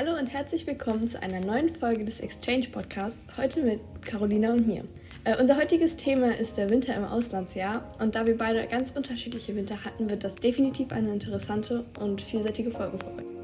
[0.00, 4.66] Hallo und herzlich willkommen zu einer neuen Folge des Exchange Podcasts, heute mit Carolina und
[4.66, 4.84] mir.
[5.24, 9.54] Äh, unser heutiges Thema ist der Winter im Auslandsjahr und da wir beide ganz unterschiedliche
[9.54, 13.39] Winter hatten, wird das definitiv eine interessante und vielseitige Folge für euch.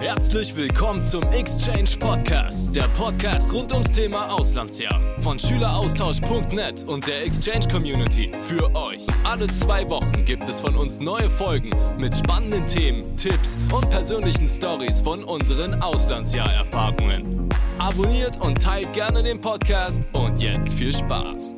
[0.00, 7.24] Herzlich willkommen zum Exchange Podcast, der Podcast rund ums Thema Auslandsjahr von Schüleraustausch.net und der
[7.24, 9.06] Exchange Community für euch.
[9.24, 14.46] Alle zwei Wochen gibt es von uns neue Folgen mit spannenden Themen, Tipps und persönlichen
[14.46, 17.48] Stories von unseren Auslandsjahrerfahrungen.
[17.78, 21.56] Abonniert und teilt gerne den Podcast und jetzt viel Spaß.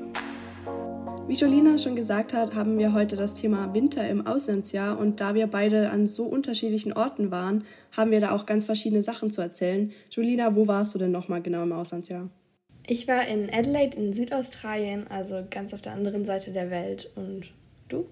[1.29, 5.35] Wie Jolina schon gesagt hat, haben wir heute das Thema Winter im Auslandsjahr und da
[5.35, 7.65] wir beide an so unterschiedlichen Orten waren,
[7.95, 9.93] haben wir da auch ganz verschiedene Sachen zu erzählen.
[10.11, 12.31] Jolina, wo warst du denn nochmal genau im Auslandsjahr?
[12.87, 17.11] Ich war in Adelaide in Südaustralien, also ganz auf der anderen Seite der Welt.
[17.15, 17.53] Und
[17.91, 18.07] du?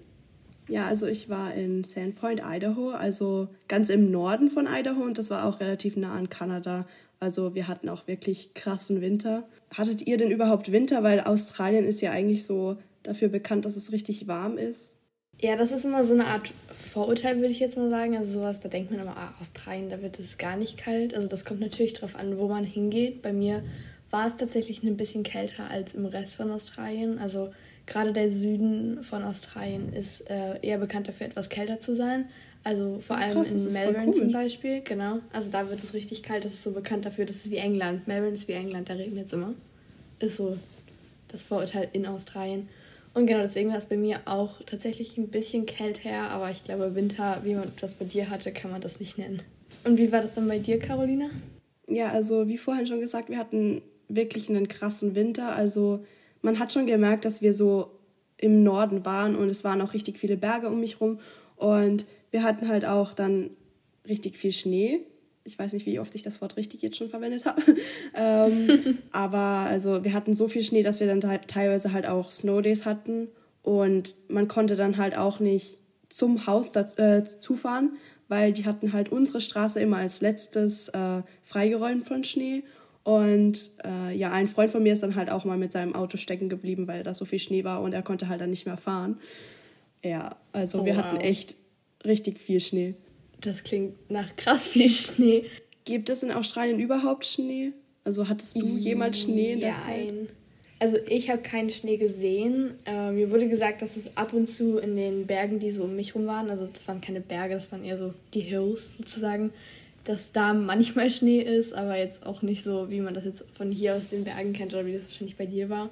[0.67, 5.31] Ja, also ich war in Sandpoint, Idaho, also ganz im Norden von Idaho und das
[5.31, 6.85] war auch relativ nah an Kanada.
[7.19, 9.47] Also wir hatten auch wirklich krassen Winter.
[9.75, 11.01] Hattet ihr denn überhaupt Winter?
[11.01, 14.93] Weil Australien ist ja eigentlich so dafür bekannt, dass es richtig warm ist.
[15.39, 16.51] Ja, das ist immer so eine Art
[16.91, 18.17] Vorurteil, würde ich jetzt mal sagen.
[18.17, 21.13] Also sowas, da denkt man immer, ah, Australien, da wird es gar nicht kalt.
[21.13, 23.21] Also das kommt natürlich darauf an, wo man hingeht.
[23.21, 23.63] Bei mir
[24.09, 27.19] war es tatsächlich ein bisschen kälter als im Rest von Australien.
[27.19, 27.51] Also
[27.85, 32.25] gerade der Süden von Australien ist äh, eher bekannt dafür, etwas kälter zu sein.
[32.63, 35.19] Also vor allem Krass, in Melbourne zum Beispiel, genau.
[35.31, 36.45] Also da wird es richtig kalt.
[36.45, 37.25] Das ist so bekannt dafür.
[37.25, 38.07] Das ist wie England.
[38.07, 39.53] Melbourne ist wie England, da regnet es immer.
[40.19, 40.57] Ist so
[41.27, 42.67] das Vorurteil in Australien.
[43.13, 46.95] Und genau deswegen war es bei mir auch tatsächlich ein bisschen kälter, aber ich glaube,
[46.95, 49.41] Winter, wie man das bei dir hatte, kann man das nicht nennen.
[49.83, 51.29] Und wie war das dann bei dir, Carolina?
[51.87, 55.55] Ja, also wie vorhin schon gesagt, wir hatten wirklich einen krassen Winter.
[55.55, 56.03] Also
[56.41, 57.91] man hat schon gemerkt, dass wir so
[58.37, 61.19] im Norden waren und es waren auch richtig viele Berge um mich rum.
[61.55, 63.49] Und wir hatten halt auch dann
[64.07, 65.01] richtig viel Schnee
[65.47, 67.61] ich weiß nicht, wie oft ich das Wort richtig jetzt schon verwendet habe.
[68.13, 72.61] ähm, aber also wir hatten so viel Schnee, dass wir dann teilweise halt auch Snow
[72.61, 73.29] Days hatten
[73.63, 77.97] und man konnte dann halt auch nicht zum Haus dazu, äh, zufahren,
[78.27, 82.63] weil die hatten halt unsere Straße immer als letztes äh, freigeräumt von Schnee.
[83.03, 86.17] Und äh, ja, ein Freund von mir ist dann halt auch mal mit seinem Auto
[86.17, 88.75] stecken geblieben, weil da so viel Schnee war und er konnte halt dann nicht mehr
[88.75, 89.19] fahren.
[90.03, 91.03] Ja, also oh, wir wow.
[91.03, 91.55] hatten echt
[92.03, 92.95] richtig viel Schnee.
[93.41, 95.45] Das klingt nach krass viel Schnee.
[95.85, 97.71] Gibt es in Australien überhaupt Schnee?
[98.03, 99.83] Also hattest du jemals Schnee in der Nein.
[99.85, 100.35] Zeit?
[100.79, 102.75] Also ich habe keinen Schnee gesehen.
[102.85, 105.95] Äh, mir wurde gesagt, dass es ab und zu in den Bergen, die so um
[105.95, 109.51] mich rum waren, also das waren keine Berge, das waren eher so die Hills sozusagen,
[110.03, 113.71] dass da manchmal Schnee ist, aber jetzt auch nicht so, wie man das jetzt von
[113.71, 115.89] hier aus den Bergen kennt oder wie das wahrscheinlich bei dir war.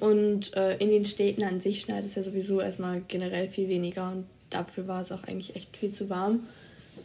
[0.00, 4.10] Und äh, in den Städten an sich schneit es ja sowieso erstmal generell viel weniger
[4.10, 6.46] und dafür war es auch eigentlich echt viel zu warm,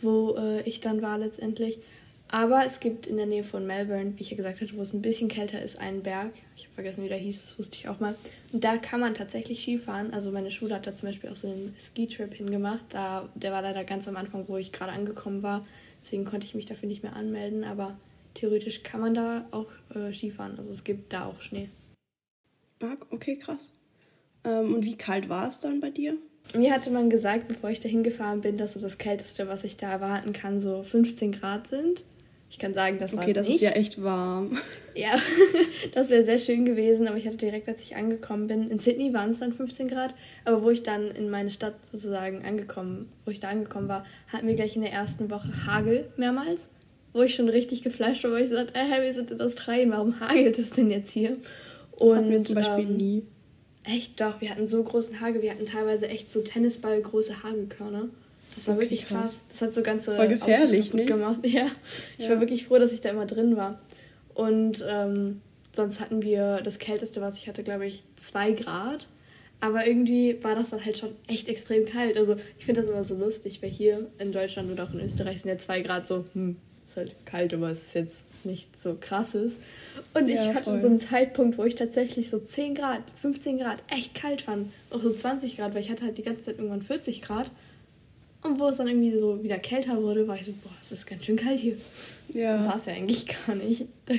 [0.01, 1.79] wo äh, ich dann war letztendlich.
[2.33, 4.91] Aber es gibt in der Nähe von Melbourne, wie ich ja gesagt hatte, wo es
[4.91, 6.31] ein bisschen kälter ist, einen Berg.
[6.57, 8.15] Ich habe vergessen, wie der hieß, das wusste ich auch mal.
[8.51, 10.11] Und da kann man tatsächlich Skifahren.
[10.11, 12.85] Also meine Schule hat da zum Beispiel auch so einen Ski-Trip hingemacht.
[12.89, 15.63] Da, der war leider ganz am Anfang, wo ich gerade angekommen war.
[16.01, 17.63] Deswegen konnte ich mich dafür nicht mehr anmelden.
[17.63, 17.99] Aber
[18.33, 20.57] theoretisch kann man da auch äh, Skifahren.
[20.57, 21.69] Also es gibt da auch Schnee.
[23.11, 23.71] Okay, krass.
[24.43, 26.17] Ähm, und wie kalt war es dann bei dir?
[26.55, 29.77] Mir hatte man gesagt, bevor ich da hingefahren bin, dass so das Kälteste, was ich
[29.77, 32.03] da erwarten kann, so 15 Grad sind.
[32.49, 33.55] Ich kann sagen, das war Okay, das nicht.
[33.55, 34.57] ist ja echt warm.
[34.95, 35.19] Ja,
[35.95, 39.11] das wäre sehr schön gewesen, aber ich hatte direkt, als ich angekommen bin, in Sydney
[39.11, 40.13] waren es dann 15 Grad,
[40.45, 44.45] aber wo ich dann in meine Stadt sozusagen angekommen, wo ich da angekommen war, hatten
[44.45, 46.67] wir gleich in der ersten Woche Hagel mehrmals,
[47.11, 49.89] wo ich schon richtig geflasht war, weil ich so dachte, äh, wir sind in Australien,
[49.89, 51.37] warum hagelt es denn jetzt hier?
[51.97, 53.23] Und, das hatten wir zum Beispiel ähm, nie.
[53.83, 58.07] Echt doch, wir hatten so großen Hagel, wir hatten teilweise echt so Tennisball große Hagelkörner.
[58.55, 59.21] Das war okay, wirklich krass.
[59.21, 59.39] krass.
[59.49, 61.07] Das hat so ganze Voll gefährlich, nicht?
[61.07, 61.39] gemacht.
[61.43, 61.67] Ja.
[62.17, 62.31] Ich ja.
[62.31, 63.79] war wirklich froh, dass ich da immer drin war.
[64.33, 65.41] Und ähm,
[65.71, 69.07] sonst hatten wir das kälteste, was ich hatte, glaube ich, zwei Grad.
[69.59, 72.17] Aber irgendwie war das dann halt schon echt extrem kalt.
[72.17, 75.41] Also ich finde das immer so lustig, weil hier in Deutschland oder auch in Österreich
[75.41, 78.97] sind ja zwei Grad so, hm, ist halt kalt, aber es ist jetzt nicht so
[78.99, 79.59] krass ist.
[80.13, 80.81] Und ich ja, hatte voll.
[80.81, 84.71] so einen Zeitpunkt, wo ich tatsächlich so 10 Grad, 15 Grad echt kalt fand.
[84.89, 87.51] Auch so 20 Grad, weil ich hatte halt die ganze Zeit irgendwann 40 Grad.
[88.43, 91.07] Und wo es dann irgendwie so wieder kälter wurde, war ich so, boah, es ist
[91.07, 91.77] ganz schön kalt hier.
[92.33, 92.65] Ja.
[92.65, 93.85] War es ja eigentlich gar nicht.
[94.05, 94.13] Da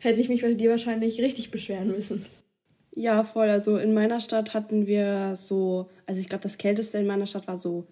[0.00, 2.26] hätte ich mich bei dir wahrscheinlich richtig beschweren müssen.
[2.94, 3.48] Ja, voll.
[3.48, 7.48] Also in meiner Stadt hatten wir so, also ich glaube, das Kälteste in meiner Stadt
[7.48, 7.86] war so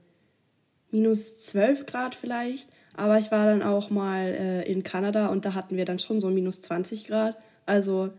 [0.90, 2.68] minus 12 Grad vielleicht.
[2.94, 6.20] Aber ich war dann auch mal äh, in Kanada und da hatten wir dann schon
[6.20, 7.36] so minus 20 Grad.
[7.64, 8.10] Also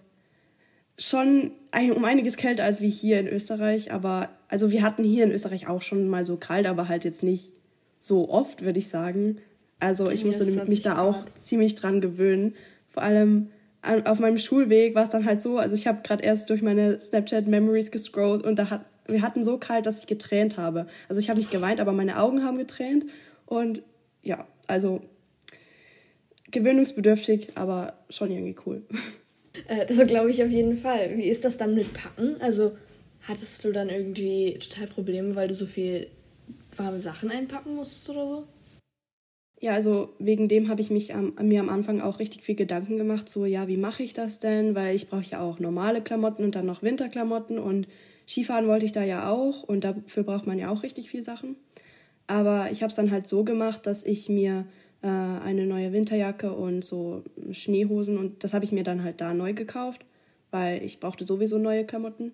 [0.98, 3.92] schon ein, um einiges kälter als wie hier in Österreich.
[3.92, 7.24] Aber also wir hatten hier in Österreich auch schon mal so kalt, aber halt jetzt
[7.24, 7.54] nicht
[8.00, 9.38] so oft, würde ich sagen.
[9.80, 12.56] Also ich musste mich da auch ziemlich dran gewöhnen.
[12.90, 13.50] Vor allem
[14.06, 17.00] auf meinem Schulweg war es dann halt so, also ich habe gerade erst durch meine
[17.00, 20.88] Snapchat Memories gescrollt und da hat wir hatten so kalt, dass ich getränt habe.
[21.10, 23.06] Also ich habe nicht geweint, aber meine Augen haben getränt
[23.46, 23.84] und
[24.22, 25.02] ja, also
[26.52, 28.84] gewöhnungsbedürftig, aber schon irgendwie cool.
[29.68, 31.16] Äh, das glaube ich auf jeden Fall.
[31.18, 32.42] Wie ist das dann mit Packen?
[32.42, 32.76] Also
[33.22, 36.08] hattest du dann irgendwie total Probleme, weil du so viel
[36.76, 38.48] warme Sachen einpacken musstest oder so?
[39.60, 42.98] Ja, also wegen dem habe ich mich am, mir am Anfang auch richtig viel Gedanken
[42.98, 44.76] gemacht, so ja, wie mache ich das denn?
[44.76, 47.88] Weil ich brauche ja auch normale Klamotten und dann noch Winterklamotten und
[48.28, 51.56] Skifahren wollte ich da ja auch und dafür braucht man ja auch richtig viel Sachen.
[52.28, 54.66] Aber ich habe es dann halt so gemacht, dass ich mir
[55.02, 59.34] äh, eine neue Winterjacke und so Schneehosen und das habe ich mir dann halt da
[59.34, 60.06] neu gekauft,
[60.52, 62.32] weil ich brauchte sowieso neue Klamotten.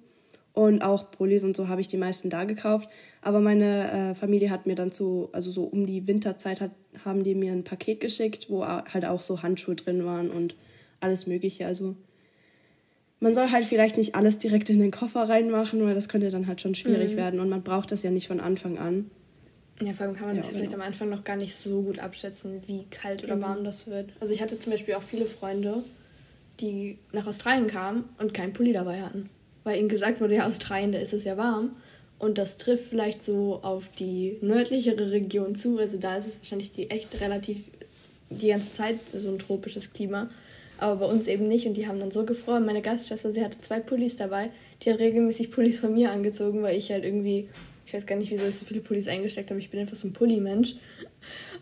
[0.54, 2.90] Und auch Pullis und so habe ich die meisten da gekauft.
[3.22, 6.72] Aber meine äh, Familie hat mir dann so, also so um die Winterzeit hat,
[7.06, 10.56] haben die mir ein Paket geschickt, wo halt auch so Handschuhe drin waren und
[11.00, 11.66] alles Mögliche.
[11.66, 11.96] Also
[13.20, 16.48] man soll halt vielleicht nicht alles direkt in den Koffer reinmachen, weil das könnte dann
[16.48, 17.18] halt schon schwierig mhm.
[17.18, 19.12] werden und man braucht das ja nicht von Anfang an.
[19.82, 20.84] Ja, vor allem kann man ja, das vielleicht genau.
[20.84, 23.42] am Anfang noch gar nicht so gut abschätzen, wie kalt oder mhm.
[23.42, 24.10] warm das wird.
[24.20, 25.84] Also ich hatte zum Beispiel auch viele Freunde,
[26.60, 29.30] die nach Australien kamen und keinen Pulli dabei hatten.
[29.64, 31.78] Weil ihnen gesagt wurde, ja, Australien, da ist es ja warm.
[32.18, 35.78] Und das trifft vielleicht so auf die nördlichere Region zu.
[35.78, 37.60] Also da ist es wahrscheinlich die echt relativ
[38.30, 40.30] die ganze Zeit so ein tropisches Klima
[40.80, 41.66] aber bei uns eben nicht.
[41.68, 42.66] Und die haben dann so gefroren.
[42.66, 44.50] Meine Gastschwester, sie hatte zwei Pullis dabei.
[44.82, 47.50] Die hat regelmäßig Pullis von mir angezogen, weil ich halt irgendwie,
[47.90, 49.60] ich weiß gar nicht, wieso ich so viele Pullis eingesteckt habe.
[49.60, 50.76] Ich bin einfach so ein Pulli-Mensch.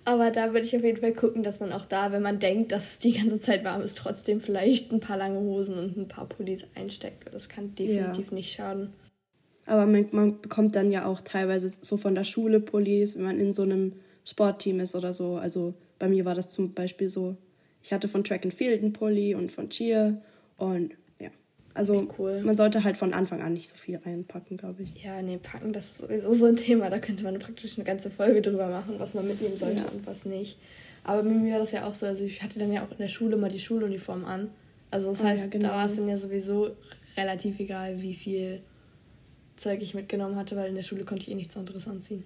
[0.04, 2.74] Aber da würde ich auf jeden Fall gucken, dass man auch da, wenn man denkt,
[2.74, 6.10] dass es die ganze Zeit warm ist, trotzdem vielleicht ein paar lange Hosen und ein
[6.10, 7.34] paar Pullis einsteckt.
[7.34, 8.34] Das kann definitiv ja.
[8.34, 8.90] nicht schaden.
[9.68, 13.40] Aber man, man bekommt dann ja auch teilweise so von der Schule Pullis, wenn man
[13.40, 13.94] in so einem
[14.26, 15.38] Sportteam ist oder so.
[15.38, 17.38] Also bei mir war das zum Beispiel so.
[17.82, 20.22] Ich hatte von Track and Field einen Pulli und von Cheer
[20.58, 20.94] und.
[21.78, 22.42] Also cool.
[22.42, 25.04] man sollte halt von Anfang an nicht so viel einpacken, glaube ich.
[25.04, 26.90] Ja, nee, packen, das ist sowieso so ein Thema.
[26.90, 29.90] Da könnte man praktisch eine ganze Folge drüber machen, was man mitnehmen sollte ja.
[29.90, 30.58] und was nicht.
[31.04, 33.10] Aber mir war das ja auch so, also ich hatte dann ja auch in der
[33.10, 34.50] Schule mal die Schuluniform an.
[34.90, 35.70] Also das ah, heißt, ja, genau.
[35.70, 36.72] da war es dann ja sowieso
[37.16, 38.62] relativ egal, wie viel
[39.56, 42.24] Zeug ich mitgenommen hatte, weil in der Schule konnte ich eh nichts anderes anziehen.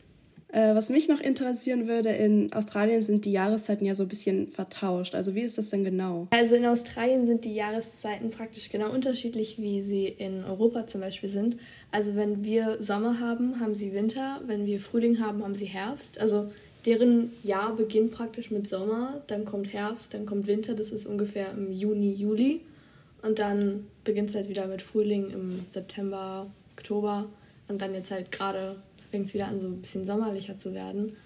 [0.52, 4.50] Äh, was mich noch interessieren würde, in Australien sind die Jahreszeiten ja so ein bisschen
[4.50, 5.16] vertauscht.
[5.16, 6.28] Also wie ist das denn genau?
[6.32, 11.30] Also in Australien sind die Jahreszeiten praktisch genau unterschiedlich, wie sie in Europa zum Beispiel
[11.30, 11.58] sind.
[11.92, 14.42] Also wenn wir Sommer haben, haben sie Winter.
[14.46, 16.20] Wenn wir Frühling haben, haben sie Herbst.
[16.20, 16.52] Also
[16.86, 20.74] deren Jahr beginnt praktisch mit Sommer, dann kommt Herbst, dann kommt Winter.
[20.74, 22.60] Das ist ungefähr im Juni, Juli.
[23.22, 27.28] Und dann beginnt es halt wieder mit Frühling im September, Oktober.
[27.70, 28.76] Und dann jetzt halt gerade
[29.12, 31.18] fängt es wieder an, so ein bisschen sommerlicher zu werden.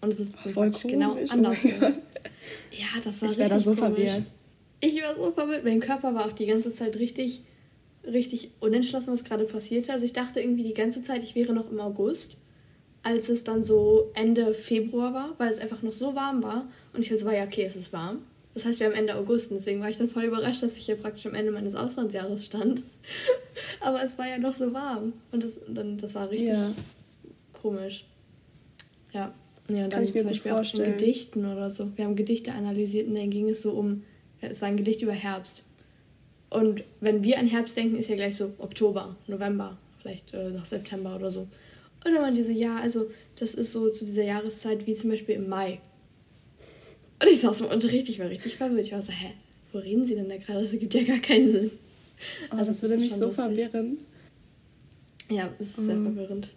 [0.00, 1.64] Und es ist oh, voll komisch, genau anders.
[1.64, 1.68] Oh
[2.72, 3.96] ja, das war ich richtig da so komisch.
[4.02, 4.22] verwirrt.
[4.80, 5.64] Ich war so verwirrt.
[5.64, 7.42] Mein Körper war auch die ganze Zeit richtig,
[8.04, 9.92] richtig unentschlossen, was gerade passierte.
[9.92, 12.36] Also ich dachte irgendwie die ganze Zeit, ich wäre noch im August,
[13.04, 16.68] als es dann so Ende Februar war, weil es einfach noch so warm war.
[16.92, 18.18] Und ich so war, ja, okay, es ist warm.
[18.54, 20.84] Das heißt, wir haben Ende August und deswegen war ich dann voll überrascht, dass ich
[20.84, 22.82] hier praktisch am Ende meines Auslandsjahres stand.
[23.80, 25.14] Aber es war ja noch so warm.
[25.30, 26.72] Und das, und dann, das war richtig, ja
[27.62, 28.04] komisch.
[29.12, 29.32] Ja.
[29.68, 31.96] Ja, und dann zum Beispiel auch in Gedichten oder so.
[31.96, 34.02] Wir haben Gedichte analysiert und dann ging es so um,
[34.40, 35.62] es war ein Gedicht über Herbst.
[36.50, 40.64] Und wenn wir an Herbst denken, ist ja gleich so Oktober, November, vielleicht äh, noch
[40.64, 41.42] September oder so.
[42.04, 45.36] Und dann waren diese, ja, also das ist so zu dieser Jahreszeit wie zum Beispiel
[45.36, 45.80] im Mai.
[47.22, 48.86] Und ich saß im Unterricht, ich war richtig verwirrt.
[48.86, 49.30] Ich war so, hä,
[49.72, 50.62] wo reden sie denn da gerade?
[50.62, 51.70] Das ergibt ja gar keinen Sinn.
[52.50, 53.44] Oh, also das würde mich so lustig.
[53.44, 53.98] verwirren.
[55.30, 56.14] Ja, es ist sehr mhm.
[56.14, 56.54] verwirrend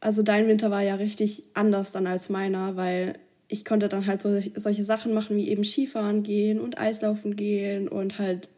[0.00, 4.22] also dein Winter war ja richtig anders dann als meiner, weil ich konnte dann halt
[4.22, 8.48] so, solche Sachen machen wie eben Skifahren gehen und Eislaufen gehen und halt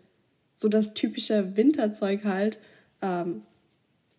[0.55, 2.59] so das typische Winterzeug halt.
[3.03, 3.43] Ähm,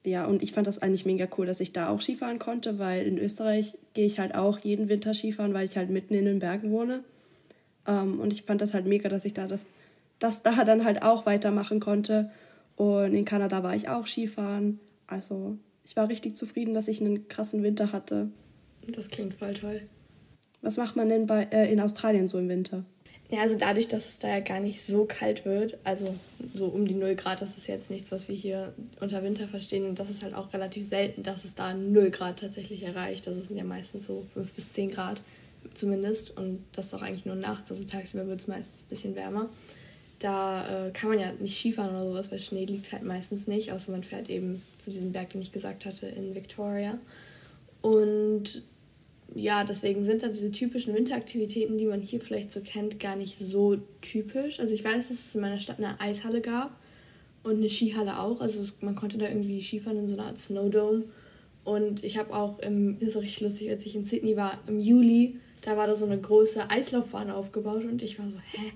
[0.05, 3.05] ja, und ich fand das eigentlich mega cool, dass ich da auch Skifahren konnte, weil
[3.05, 6.39] in Österreich gehe ich halt auch jeden Winter Skifahren, weil ich halt mitten in den
[6.39, 7.03] Bergen wohne.
[7.85, 9.67] Ähm, und ich fand das halt mega, dass ich da das,
[10.19, 12.31] das da dann halt auch weitermachen konnte.
[12.75, 14.79] Und in Kanada war ich auch Skifahren.
[15.07, 15.57] Also
[15.89, 18.29] ich war richtig zufrieden, dass ich einen krassen Winter hatte.
[18.87, 19.81] Das klingt voll toll.
[20.61, 22.85] Was macht man denn bei, äh, in Australien so im Winter?
[23.31, 26.15] Ja, also dadurch, dass es da ja gar nicht so kalt wird, also
[26.53, 29.87] so um die 0 Grad, das ist jetzt nichts, was wir hier unter Winter verstehen.
[29.87, 33.25] Und das ist halt auch relativ selten, dass es da 0 Grad tatsächlich erreicht.
[33.25, 35.21] Das sind ja meistens so 5 bis 10 Grad
[35.73, 36.37] zumindest.
[36.37, 37.71] Und das ist auch eigentlich nur nachts.
[37.71, 39.49] Also tagsüber wird es meistens ein bisschen wärmer.
[40.19, 43.71] Da äh, kann man ja nicht Skifahren oder sowas, weil Schnee liegt halt meistens nicht,
[43.71, 46.97] außer man fährt eben zu diesem Berg, den ich gesagt hatte, in Victoria.
[47.81, 48.63] Und
[49.35, 53.37] ja, deswegen sind dann diese typischen Winteraktivitäten, die man hier vielleicht so kennt, gar nicht
[53.37, 54.59] so typisch.
[54.59, 56.75] Also ich weiß, dass es in meiner Stadt eine Eishalle gab
[57.43, 58.41] und eine Skihalle auch.
[58.41, 61.03] Also man konnte da irgendwie Skifahren in so einer Art Snowdome.
[61.63, 64.59] Und ich habe auch, im, das ist auch richtig lustig, als ich in Sydney war,
[64.67, 68.71] im Juli, da war da so eine große Eislaufbahn aufgebaut und ich war so, hä?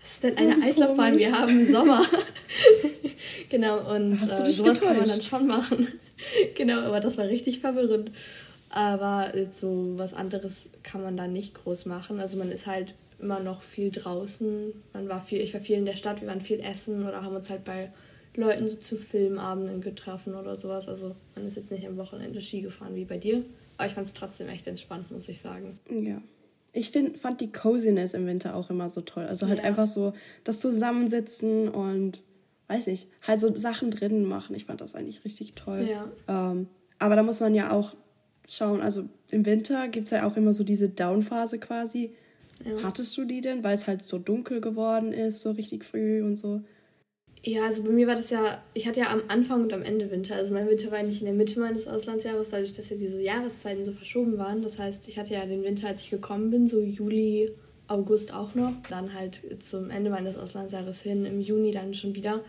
[0.00, 1.18] Was ist denn eine Eislaufbahn?
[1.18, 2.04] Wir haben Sommer.
[3.48, 4.82] genau, und Hast du äh, sowas getäuscht?
[4.82, 5.88] kann man dann schon machen.
[6.54, 8.10] genau, aber das war richtig verwirrend.
[8.70, 12.20] Aber so was anderes kann man da nicht groß machen.
[12.20, 14.72] Also man ist halt immer noch viel draußen.
[14.92, 17.34] Man war viel, ich war viel in der Stadt, wir waren viel essen oder haben
[17.34, 17.90] uns halt bei
[18.34, 20.88] Leuten so zu Filmabenden getroffen oder sowas.
[20.88, 23.42] Also man ist jetzt nicht am Wochenende Ski gefahren wie bei dir.
[23.78, 25.78] Aber ich fand es trotzdem echt entspannt, muss ich sagen.
[25.90, 26.20] Ja.
[26.76, 29.24] Ich find, fand die Coziness im Winter auch immer so toll.
[29.24, 29.64] Also halt ja.
[29.64, 30.12] einfach so
[30.44, 32.22] das Zusammensitzen und
[32.68, 34.54] weiß nicht, halt so Sachen drinnen machen.
[34.54, 35.88] Ich fand das eigentlich richtig toll.
[35.88, 36.10] Ja.
[36.28, 36.68] Ähm,
[36.98, 37.94] aber da muss man ja auch
[38.48, 42.12] schauen, also im Winter gibt es ja auch immer so diese Down-Phase quasi.
[42.64, 42.82] Ja.
[42.82, 46.36] Hattest du die denn, weil es halt so dunkel geworden ist, so richtig früh und
[46.36, 46.62] so?
[47.42, 50.10] Ja, also bei mir war das ja, ich hatte ja am Anfang und am Ende
[50.10, 50.34] Winter.
[50.34, 53.84] Also mein Winter war nicht in der Mitte meines Auslandsjahres, dadurch, dass ja diese Jahreszeiten
[53.84, 54.62] so verschoben waren.
[54.62, 57.52] Das heißt, ich hatte ja den Winter, als ich gekommen bin, so Juli,
[57.86, 58.72] August auch noch.
[58.90, 62.42] Dann halt zum Ende meines Auslandsjahres hin, im Juni dann schon wieder.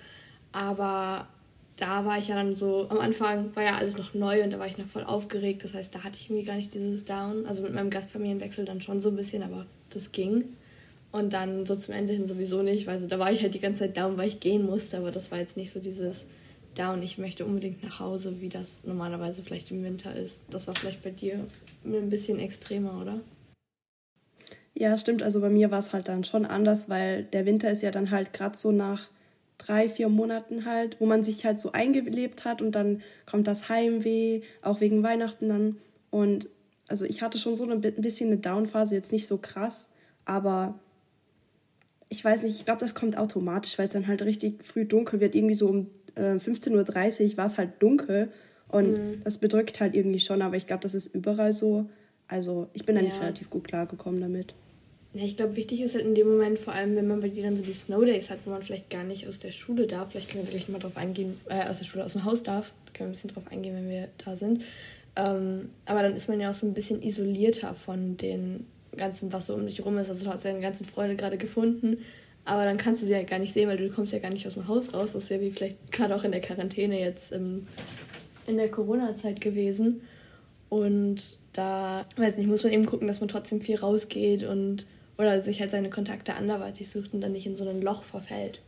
[0.52, 1.28] Aber
[1.76, 4.58] da war ich ja dann so, am Anfang war ja alles noch neu und da
[4.58, 5.64] war ich noch voll aufgeregt.
[5.64, 7.46] Das heißt, da hatte ich irgendwie gar nicht dieses Down.
[7.46, 10.56] Also mit meinem Gastfamilienwechsel dann schon so ein bisschen, aber das ging.
[11.18, 13.60] Und dann so zum Ende hin sowieso nicht, weil so, da war ich halt die
[13.60, 16.28] ganze Zeit down, weil ich gehen musste, aber das war jetzt nicht so dieses
[16.76, 20.44] down, ich möchte unbedingt nach Hause, wie das normalerweise vielleicht im Winter ist.
[20.52, 21.48] Das war vielleicht bei dir
[21.84, 23.20] ein bisschen extremer, oder?
[24.76, 25.24] Ja, stimmt.
[25.24, 28.12] Also bei mir war es halt dann schon anders, weil der Winter ist ja dann
[28.12, 29.10] halt gerade so nach
[29.58, 33.70] drei, vier Monaten halt, wo man sich halt so eingelebt hat und dann kommt das
[33.70, 35.78] Heimweh, auch wegen Weihnachten dann.
[36.12, 36.48] Und
[36.88, 39.90] also ich hatte schon so ein bisschen eine Downphase, jetzt nicht so krass,
[40.24, 40.78] aber
[42.10, 45.20] ich weiß nicht, ich glaube, das kommt automatisch, weil es dann halt richtig früh dunkel
[45.20, 45.36] wird.
[45.36, 48.32] Irgendwie so um äh, 15.30 Uhr war es halt dunkel
[48.70, 49.22] und mhm.
[49.24, 51.90] das bedrückt halt irgendwie schon, aber ich glaube, das ist überall so.
[52.28, 53.08] Also ich bin da ja.
[53.08, 54.54] nicht relativ gut klargekommen damit.
[55.14, 57.44] Ja, ich glaube, wichtig ist halt in dem Moment, vor allem wenn man bei dir
[57.44, 60.12] dann so die Snow Days hat, wo man vielleicht gar nicht aus der Schule darf,
[60.12, 62.74] vielleicht können wir gleich mal drauf eingehen, äh, aus der Schule, aus dem Haus darf,
[62.86, 64.64] da können wir ein bisschen drauf eingehen, wenn wir da sind.
[65.16, 68.68] Ähm, aber dann ist man ja auch so ein bisschen isolierter von den
[68.98, 70.10] ganzen, was so um dich rum ist.
[70.10, 71.98] Also du hast deine ganzen Freunde gerade gefunden,
[72.46, 74.48] aber dann kannst du sie halt gar nicht sehen, weil du kommst ja gar nicht
[74.48, 75.14] aus dem Haus raus.
[75.14, 77.68] Das ist ja wie vielleicht gerade auch in der Quarantäne jetzt ähm,
[78.48, 80.02] in der Corona-Zeit gewesen.
[80.70, 84.86] Und da, weiß nicht, muss man eben gucken, dass man trotzdem viel rausgeht und
[85.18, 88.62] oder sich halt seine Kontakte anderweitig sucht und dann nicht in so ein Loch verfällt.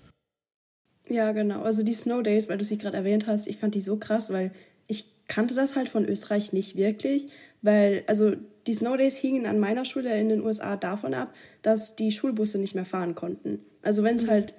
[1.08, 1.62] Ja, genau.
[1.62, 4.32] Also die Snow Days, weil du sie gerade erwähnt hast, ich fand die so krass,
[4.32, 4.52] weil
[4.88, 7.28] ich kannte das halt von Österreich nicht wirklich,
[7.62, 8.34] weil also
[8.70, 11.34] die Snow Days hingen an meiner Schule in den USA davon ab,
[11.64, 13.62] dass die Schulbusse nicht mehr fahren konnten.
[13.82, 14.30] Also wenn es mhm.
[14.30, 14.54] halt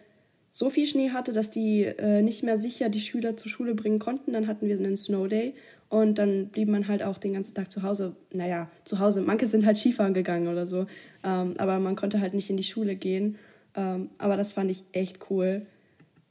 [0.51, 4.01] so viel Schnee hatte, dass die äh, nicht mehr sicher die Schüler zur Schule bringen
[4.01, 5.55] konnten, dann hatten wir einen Snow Day
[5.89, 8.17] und dann blieb man halt auch den ganzen Tag zu Hause.
[8.33, 9.21] Naja, zu Hause.
[9.21, 10.87] Manche sind halt Skifahren gegangen oder so,
[11.23, 13.39] ähm, aber man konnte halt nicht in die Schule gehen.
[13.77, 15.67] Ähm, aber das fand ich echt cool.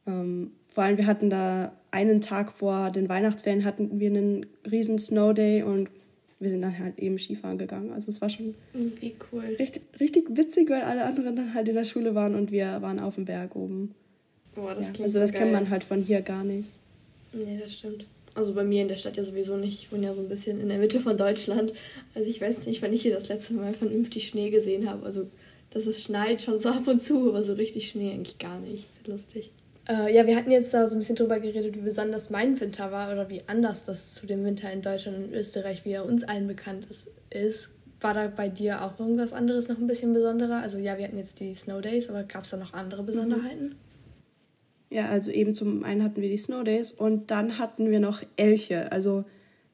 [0.06, 5.00] Ähm, vor allem, wir hatten da einen Tag vor den Weihnachtsferien hatten wir einen riesen
[5.00, 5.90] Snow Day und
[6.40, 7.92] wir sind dann halt eben Skifahren gegangen.
[7.92, 9.44] Also es war schon Wie cool.
[9.60, 13.00] richtig, richtig witzig, weil alle anderen dann halt in der Schule waren und wir waren
[13.00, 13.94] auf dem Berg oben.
[14.56, 16.68] Boah, das ja, Also das so kennt man halt von hier gar nicht.
[17.34, 18.06] Nee, das stimmt.
[18.36, 19.84] Also bei mir in der Stadt ja sowieso nicht.
[19.84, 21.74] Ich wohne ja so ein bisschen in der Mitte von Deutschland.
[22.16, 25.06] Also ich weiß nicht, wann ich hier das letzte Mal vernünftig Schnee gesehen habe.
[25.06, 25.28] Also
[25.72, 28.86] dass es schneit schon so ab und zu, aber so richtig Schnee eigentlich gar nicht.
[29.06, 29.52] Lustig.
[29.90, 32.92] Äh, ja, wir hatten jetzt da so ein bisschen drüber geredet, wie besonders mein Winter
[32.92, 36.24] war oder wie anders das zu dem Winter in Deutschland und Österreich, wie er uns
[36.24, 37.10] allen bekannt ist.
[37.32, 37.72] ist.
[38.02, 40.62] War da bei dir auch irgendwas anderes noch ein bisschen besonderer?
[40.62, 43.76] Also ja, wir hatten jetzt die Snow Days, aber gab es da noch andere Besonderheiten?
[44.90, 48.24] Ja, also eben zum einen hatten wir die Snow Days und dann hatten wir noch
[48.38, 48.92] Elche.
[48.92, 49.26] Also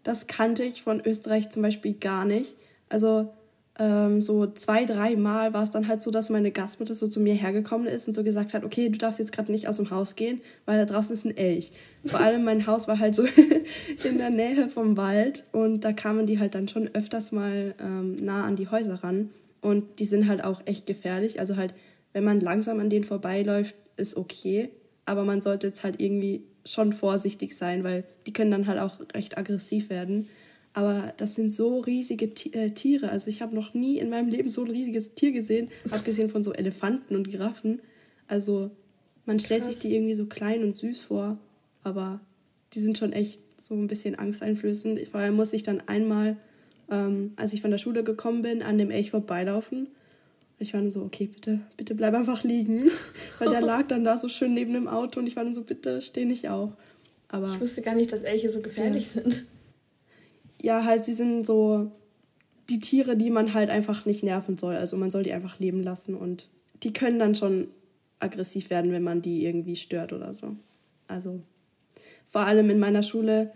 [0.03, 2.55] das kannte ich von Österreich zum Beispiel gar nicht.
[2.89, 3.33] Also
[3.77, 7.19] ähm, so zwei, drei Mal war es dann halt so, dass meine Gastmutter so zu
[7.19, 9.89] mir hergekommen ist und so gesagt hat, okay, du darfst jetzt gerade nicht aus dem
[9.89, 11.71] Haus gehen, weil da draußen ist ein Elch.
[12.05, 13.25] Vor allem mein Haus war halt so
[14.03, 18.15] in der Nähe vom Wald und da kamen die halt dann schon öfters mal ähm,
[18.15, 19.29] nah an die Häuser ran
[19.61, 21.39] und die sind halt auch echt gefährlich.
[21.39, 21.73] Also halt,
[22.13, 24.69] wenn man langsam an denen vorbeiläuft, ist okay,
[25.05, 28.99] aber man sollte jetzt halt irgendwie schon vorsichtig sein, weil die können dann halt auch
[29.13, 30.27] recht aggressiv werden.
[30.75, 33.09] Aber das sind so riesige äh, Tiere.
[33.09, 36.43] Also ich habe noch nie in meinem Leben so ein riesiges Tier gesehen, abgesehen von
[36.43, 37.81] so Elefanten und Giraffen.
[38.27, 38.71] Also
[39.25, 39.73] man stellt Krass.
[39.73, 41.37] sich die irgendwie so klein und süß vor,
[41.83, 42.19] aber
[42.73, 44.99] die sind schon echt so ein bisschen angsteinflößend.
[45.07, 46.37] Vor allem muss ich dann einmal
[46.89, 49.87] ähm, als ich von der Schule gekommen bin, an dem Elch vorbeilaufen.
[50.57, 52.89] Ich war nur so, okay, bitte, bitte bleib einfach liegen.
[53.39, 55.63] Weil der lag dann da so schön neben dem Auto und ich war nur so,
[55.63, 56.71] bitte steh nicht auf.
[57.27, 59.21] Aber ich wusste gar nicht, dass Elche so gefährlich ja.
[59.21, 59.45] sind.
[60.65, 61.91] Ja, halt, sie sind so
[62.69, 64.75] die Tiere, die man halt einfach nicht nerven soll.
[64.75, 66.49] Also man soll die einfach leben lassen und
[66.81, 67.67] die können dann schon
[68.17, 70.55] aggressiv werden, wenn man die irgendwie stört oder so.
[71.07, 71.43] Also
[72.25, 73.53] vor allem in meiner Schule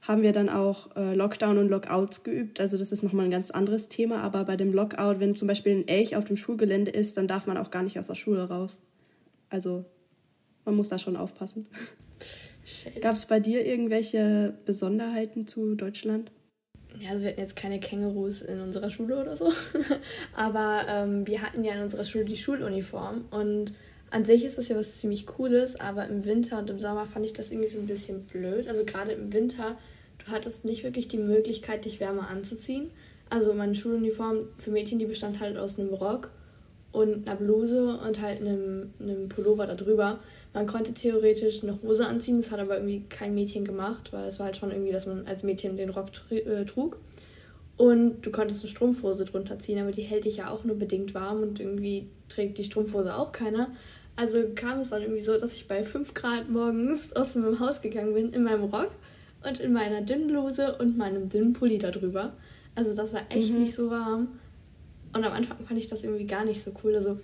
[0.00, 2.58] haben wir dann auch äh, Lockdown und Lockouts geübt.
[2.58, 4.22] Also das ist nochmal ein ganz anderes Thema.
[4.22, 7.46] Aber bei dem Lockout, wenn zum Beispiel ein Elch auf dem Schulgelände ist, dann darf
[7.46, 8.80] man auch gar nicht aus der Schule raus.
[9.50, 9.84] Also
[10.64, 11.66] man muss da schon aufpassen.
[13.02, 16.32] Gab es bei dir irgendwelche Besonderheiten zu Deutschland?
[17.00, 19.52] Ja, also wir hatten jetzt keine Kängurus in unserer Schule oder so.
[20.34, 23.26] Aber ähm, wir hatten ja in unserer Schule die Schuluniform.
[23.30, 23.72] Und
[24.10, 27.26] an sich ist das ja was ziemlich Cooles, aber im Winter und im Sommer fand
[27.26, 28.68] ich das irgendwie so ein bisschen blöd.
[28.68, 29.76] Also gerade im Winter
[30.26, 32.90] du hattest nicht wirklich die Möglichkeit, dich wärmer anzuziehen.
[33.30, 36.30] Also meine Schuluniform für Mädchen, die bestand halt aus einem Rock
[36.92, 40.20] und einer Bluse und halt einem, einem Pullover darüber.
[40.52, 44.38] Man konnte theoretisch eine Hose anziehen, das hat aber irgendwie kein Mädchen gemacht, weil es
[44.38, 46.98] war halt schon irgendwie, dass man als Mädchen den Rock äh, trug.
[47.76, 51.12] Und du konntest eine Strumpfhose drunter ziehen, aber die hält dich ja auch nur bedingt
[51.12, 53.68] warm und irgendwie trägt die Strumpfhose auch keiner.
[54.16, 57.82] Also kam es dann irgendwie so, dass ich bei 5 Grad morgens aus meinem Haus
[57.82, 58.90] gegangen bin in meinem Rock
[59.46, 62.32] und in meiner dünnen Bluse und meinem dünnen Pulli darüber.
[62.74, 63.60] Also das war echt mhm.
[63.60, 64.38] nicht so warm.
[65.12, 66.96] Und am Anfang fand ich das irgendwie gar nicht so cool.
[66.96, 67.18] Also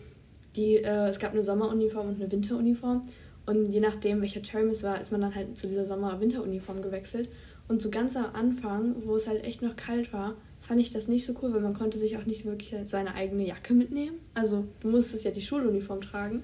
[0.56, 3.02] die, äh, es gab eine Sommeruniform und eine Winteruniform.
[3.46, 7.28] Und je nachdem, welcher Term es war, ist man dann halt zu dieser Sommer-Winteruniform gewechselt.
[7.68, 11.08] Und so ganz am Anfang, wo es halt echt noch kalt war, fand ich das
[11.08, 14.16] nicht so cool, weil man konnte sich auch nicht wirklich seine eigene Jacke mitnehmen.
[14.34, 16.42] Also du musstest ja die Schuluniform tragen.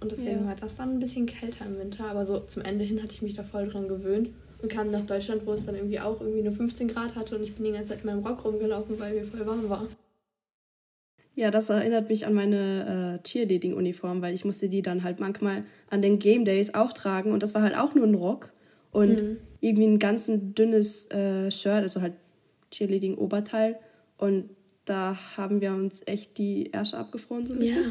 [0.00, 0.46] Und deswegen ja.
[0.46, 2.06] war das dann ein bisschen kälter im Winter.
[2.06, 4.30] Aber so zum Ende hin hatte ich mich da voll dran gewöhnt
[4.62, 7.42] und kam nach Deutschland, wo es dann irgendwie auch irgendwie nur 15 Grad hatte und
[7.42, 9.86] ich bin die ganze Zeit in meinem Rock rumgelaufen, weil mir voll warm war.
[11.34, 15.64] Ja, das erinnert mich an meine äh, Cheerleading-Uniform, weil ich musste die dann halt manchmal
[15.88, 18.52] an den Game Days auch tragen und das war halt auch nur ein Rock
[18.90, 19.36] und mhm.
[19.60, 22.14] irgendwie ein ganz dünnes äh, Shirt, also halt
[22.70, 23.78] Cheerleading-Oberteil
[24.18, 24.50] und
[24.84, 27.82] da haben wir uns echt die Ärsche abgefroren so ein bisschen.
[27.82, 27.90] Ja.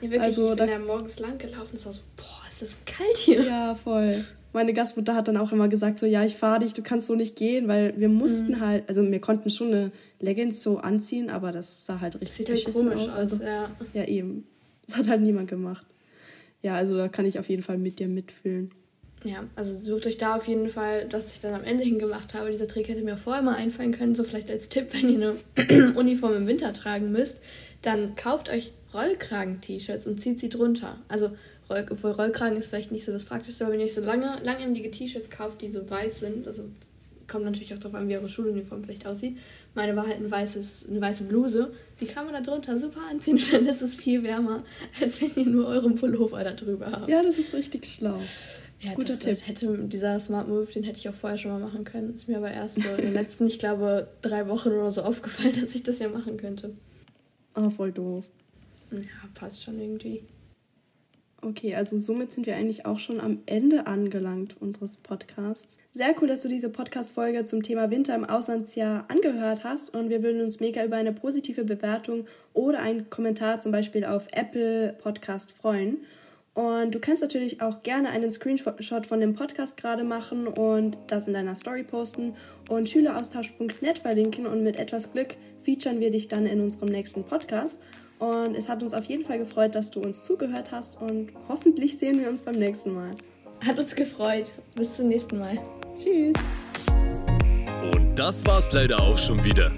[0.00, 2.48] ja wirklich, also, ich bin da, da morgens lang gelaufen und es war so, boah,
[2.48, 3.44] ist das kalt hier.
[3.44, 6.82] Ja, voll meine Gastmutter hat dann auch immer gesagt, so, ja, ich fahre dich, du
[6.82, 8.60] kannst so nicht gehen, weil wir mussten mhm.
[8.60, 12.50] halt, also wir konnten schon eine Leggings so anziehen, aber das sah halt richtig Sieht
[12.50, 13.14] halt komisch aus.
[13.14, 13.70] Also, ja.
[13.94, 14.46] ja, eben.
[14.86, 15.86] Das hat halt niemand gemacht.
[16.62, 18.70] Ja, also da kann ich auf jeden Fall mit dir mitfühlen.
[19.24, 22.50] Ja, also sucht euch da auf jeden Fall, was ich dann am Ende hingemacht habe.
[22.50, 25.94] Dieser Trick hätte mir vorher mal einfallen können, so vielleicht als Tipp, wenn ihr eine
[25.96, 27.40] Uniform im Winter tragen müsst,
[27.82, 30.98] dann kauft euch Rollkragen-T-Shirts und zieht sie drunter.
[31.08, 31.30] Also
[31.72, 34.36] Roll, obwohl Rollkragen ist vielleicht nicht so das Praktischste, aber wenn ihr euch so lange,
[34.44, 36.64] langlebige T-Shirts kauft, die so weiß sind, also
[37.28, 39.38] kommt natürlich auch darauf an, wie eure Schuluniform vielleicht aussieht.
[39.74, 41.72] Meine war halt ein weißes, eine weiße Bluse.
[42.00, 44.62] Die kann man da drunter super anziehen und dann ist es viel wärmer,
[45.00, 47.08] als wenn ihr nur euren Pullover da drüber habt.
[47.08, 48.20] Ja, das ist richtig schlau.
[48.80, 49.38] Ja, Guter Tipp.
[49.46, 52.12] Hätte dieser Smart Move, den hätte ich auch vorher schon mal machen können.
[52.12, 55.54] Ist mir aber erst so in den letzten, ich glaube, drei Wochen oder so aufgefallen,
[55.60, 56.74] dass ich das ja machen könnte.
[57.54, 58.24] Ah, oh, voll doof.
[58.90, 60.24] Ja, passt schon irgendwie.
[61.44, 65.76] Okay, also somit sind wir eigentlich auch schon am Ende angelangt unseres Podcasts.
[65.90, 70.22] Sehr cool, dass du diese Podcast-Folge zum Thema Winter im Auslandsjahr angehört hast und wir
[70.22, 75.50] würden uns mega über eine positive Bewertung oder einen Kommentar zum Beispiel auf Apple Podcast
[75.50, 76.04] freuen.
[76.54, 81.26] Und du kannst natürlich auch gerne einen Screenshot von dem Podcast gerade machen und das
[81.26, 82.36] in deiner Story posten
[82.68, 87.80] und schüleraustausch.net verlinken und mit etwas Glück featuren wir dich dann in unserem nächsten Podcast.
[88.22, 91.98] Und es hat uns auf jeden Fall gefreut, dass du uns zugehört hast und hoffentlich
[91.98, 93.10] sehen wir uns beim nächsten Mal.
[93.66, 94.52] Hat uns gefreut.
[94.76, 95.58] Bis zum nächsten Mal.
[96.00, 96.32] Tschüss.
[97.92, 99.72] Und das war's leider auch schon wieder.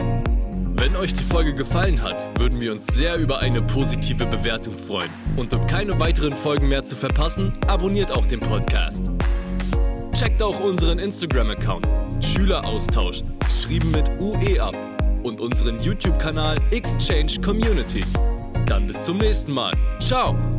[0.76, 5.10] Wenn euch die Folge gefallen hat, würden wir uns sehr über eine positive Bewertung freuen.
[5.38, 9.06] Und um keine weiteren Folgen mehr zu verpassen, abonniert auch den Podcast.
[10.12, 11.88] Checkt auch unseren Instagram-Account
[12.20, 14.76] Schüleraustausch, geschrieben mit UE ab,
[15.22, 18.04] und unseren YouTube-Kanal Exchange Community.
[18.66, 19.72] Dann bis zum nächsten Mal.
[19.98, 20.53] Ciao!